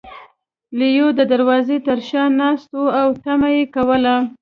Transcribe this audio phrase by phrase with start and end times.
[0.77, 4.15] لیوه د دروازې تر شا ناست و او تمه یې کوله.